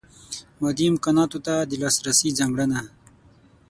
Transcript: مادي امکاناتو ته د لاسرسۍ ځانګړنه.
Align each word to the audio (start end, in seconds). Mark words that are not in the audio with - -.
مادي 0.61 0.85
امکاناتو 0.91 1.37
ته 1.45 1.53
د 1.69 1.71
لاسرسۍ 1.81 2.29
ځانګړنه. 2.39 2.79